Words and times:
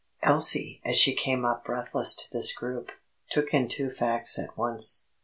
Elsie, 0.23 0.81
as 0.83 0.97
she 0.97 1.13
came 1.13 1.45
up 1.45 1.63
breathless 1.63 2.15
to 2.15 2.27
this 2.31 2.55
group, 2.57 2.89
took 3.29 3.53
in 3.53 3.67
two 3.69 3.91
facts 3.91 4.39
at 4.39 4.57
once. 4.57 5.05